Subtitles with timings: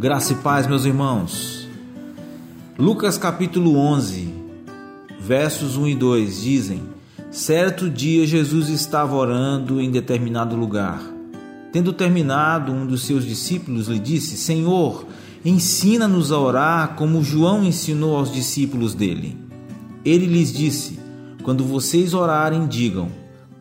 [0.00, 1.68] Graça e paz, meus irmãos.
[2.78, 4.32] Lucas capítulo 11,
[5.20, 6.82] versos 1 e 2 dizem:
[7.30, 11.02] Certo dia Jesus estava orando em determinado lugar.
[11.70, 15.04] Tendo terminado, um dos seus discípulos lhe disse: Senhor,
[15.44, 19.36] ensina-nos a orar como João ensinou aos discípulos dele.
[20.02, 20.98] Ele lhes disse:
[21.42, 23.10] Quando vocês orarem, digam: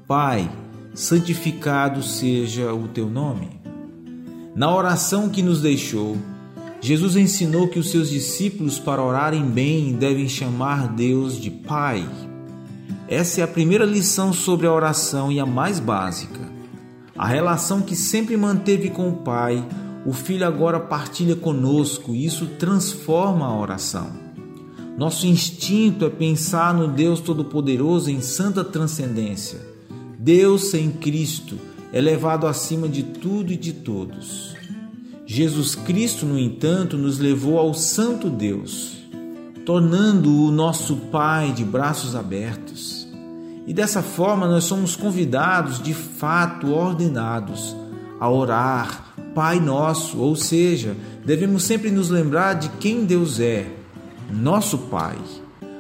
[0.07, 0.49] Pai,
[0.93, 3.58] santificado seja o teu nome.
[4.55, 6.17] Na oração que nos deixou,
[6.81, 12.07] Jesus ensinou que os seus discípulos, para orarem bem, devem chamar Deus de Pai.
[13.07, 16.39] Essa é a primeira lição sobre a oração e a mais básica.
[17.17, 19.63] A relação que sempre manteve com o Pai,
[20.05, 24.11] o Filho agora partilha conosco e isso transforma a oração.
[24.97, 29.59] Nosso instinto é pensar no Deus Todo-Poderoso em santa transcendência.
[30.17, 31.57] Deus sem Cristo,
[31.91, 34.55] elevado acima de tudo e de todos.
[35.25, 38.97] Jesus Cristo, no entanto, nos levou ao Santo Deus,
[39.65, 43.07] tornando-o nosso Pai de braços abertos.
[43.67, 47.75] E dessa forma nós somos convidados, de fato ordenados,
[48.19, 53.67] a orar, Pai Nosso, ou seja, devemos sempre nos lembrar de quem Deus é,
[54.31, 55.17] nosso Pai.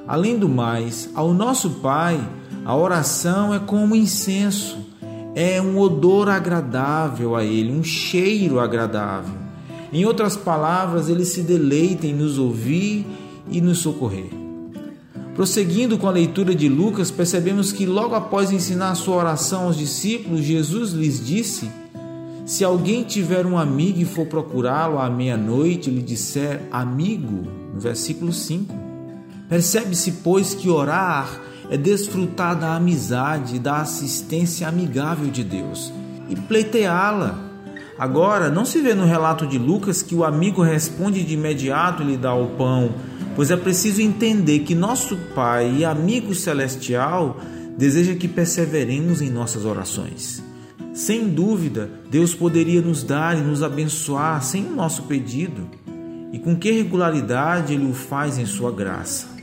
[0.07, 2.19] Além do mais, ao nosso Pai,
[2.63, 4.88] a oração é como incenso
[5.41, 9.35] é um odor agradável a Ele, um cheiro agradável.
[9.93, 13.05] Em outras palavras, Ele se deleita em nos ouvir
[13.49, 14.29] e nos socorrer.
[15.35, 20.41] Prosseguindo com a leitura de Lucas, percebemos que logo após ensinar sua oração aos discípulos,
[20.41, 21.71] Jesus lhes disse:
[22.45, 28.33] Se alguém tiver um amigo e for procurá-lo à meia-noite, lhe disser amigo, no versículo
[28.33, 28.75] 5.
[29.47, 35.93] Percebe-se, pois, que orar é desfrutar da amizade e da assistência amigável de Deus
[36.29, 37.47] e pleiteá-la.
[37.97, 42.05] Agora, não se vê no relato de Lucas que o amigo responde de imediato e
[42.05, 42.91] lhe dá o pão,
[43.35, 47.39] pois é preciso entender que nosso Pai e amigo celestial
[47.77, 50.43] deseja que perseveremos em nossas orações.
[50.93, 55.67] Sem dúvida, Deus poderia nos dar e nos abençoar sem o nosso pedido.
[56.31, 59.38] E com que regularidade Ele o faz em Sua graça.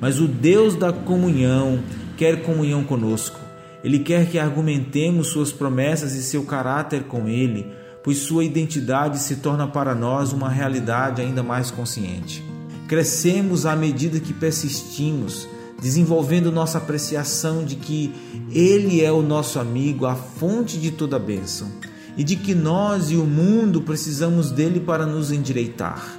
[0.00, 1.80] Mas o Deus da comunhão
[2.16, 3.38] quer comunhão conosco.
[3.82, 7.66] Ele quer que argumentemos suas promessas e seu caráter com ele,
[8.02, 12.42] pois sua identidade se torna para nós uma realidade ainda mais consciente.
[12.88, 15.48] Crescemos à medida que persistimos,
[15.80, 18.12] desenvolvendo nossa apreciação de que
[18.50, 21.68] Ele é o nosso amigo, a fonte de toda bênção,
[22.16, 26.18] e de que nós e o mundo precisamos dele para nos endireitar.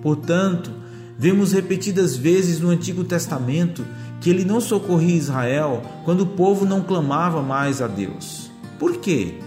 [0.00, 0.70] Portanto,
[1.16, 3.84] Vemos repetidas vezes no Antigo Testamento
[4.20, 8.50] que ele não socorria Israel quando o povo não clamava mais a Deus.
[8.78, 9.38] Por quê?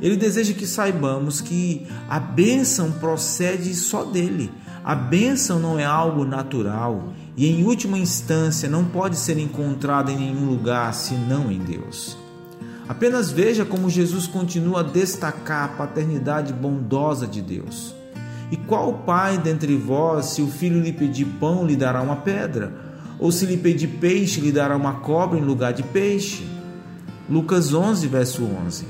[0.00, 4.50] Ele deseja que saibamos que a bênção procede só dele.
[4.84, 10.16] A bênção não é algo natural e, em última instância, não pode ser encontrada em
[10.16, 12.16] nenhum lugar senão em Deus.
[12.88, 17.94] Apenas veja como Jesus continua a destacar a paternidade bondosa de Deus.
[18.50, 22.72] E qual pai dentre vós, se o filho lhe pedir pão, lhe dará uma pedra?
[23.18, 26.44] Ou se lhe pedir peixe, lhe dará uma cobra em lugar de peixe?
[27.28, 28.86] Lucas 11, verso 11.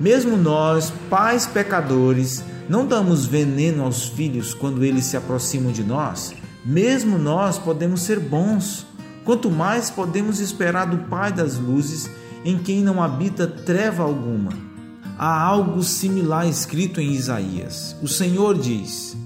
[0.00, 6.32] Mesmo nós, pais pecadores, não damos veneno aos filhos quando eles se aproximam de nós?
[6.64, 8.86] Mesmo nós podemos ser bons.
[9.24, 12.08] Quanto mais podemos esperar do Pai das luzes,
[12.44, 14.75] em quem não habita treva alguma
[15.18, 17.96] há algo similar escrito em Isaías.
[18.02, 19.16] O Senhor diz: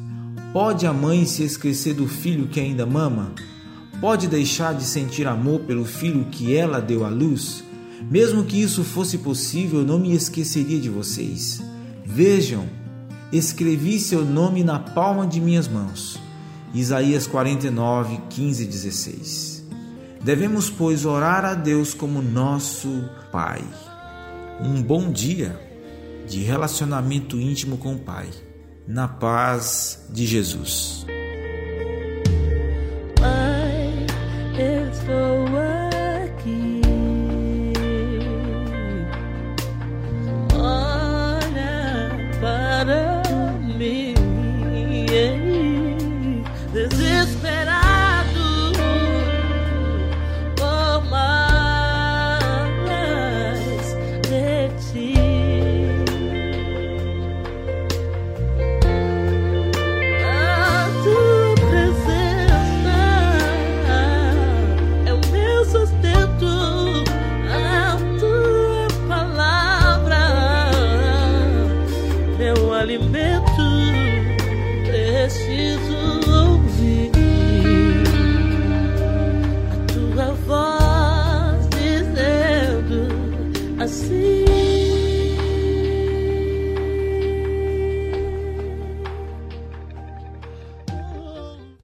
[0.53, 3.33] Pode a mãe se esquecer do filho que ainda mama?
[4.01, 7.63] Pode deixar de sentir amor pelo filho que ela deu à luz?
[8.11, 11.63] Mesmo que isso fosse possível, não me esqueceria de vocês.
[12.05, 12.67] Vejam,
[13.31, 16.19] escrevi seu nome na palma de minhas mãos.
[16.73, 19.65] Isaías 49, 15 e 16.
[20.23, 23.63] Devemos, pois, orar a Deus como nosso Pai.
[24.63, 25.70] Um bom dia
[26.31, 28.29] de relacionamento íntimo com o Pai.
[28.87, 31.05] Na paz de Jesus.
[46.73, 47.80] desesperar.